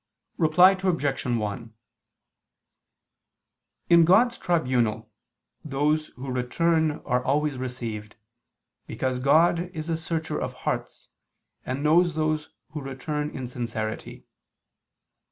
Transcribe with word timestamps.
Reply 0.39 0.71
Obj. 0.71 1.23
1: 1.27 1.73
In 3.91 4.03
God's 4.03 4.39
tribunal, 4.39 5.11
those 5.63 6.07
who 6.17 6.31
return 6.31 7.01
are 7.05 7.23
always 7.23 7.59
received, 7.59 8.15
because 8.87 9.19
God 9.19 9.69
is 9.75 9.89
a 9.89 9.95
searcher 9.97 10.41
of 10.41 10.53
hearts, 10.65 11.09
and 11.67 11.83
knows 11.83 12.15
those 12.15 12.49
who 12.71 12.81
return 12.81 13.29
in 13.29 13.45
sincerity. 13.45 14.25